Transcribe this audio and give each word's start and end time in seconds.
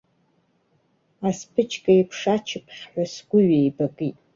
Асԥычқа 1.27 1.91
еиԥш 1.95 2.21
ачыԥхьҳәа 2.35 3.03
сгәы 3.13 3.39
ҩеибакит. 3.47 4.17